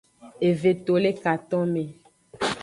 Eve 0.49 0.71
to 0.87 0.93
le 1.03 1.11
katonme. 1.21 1.83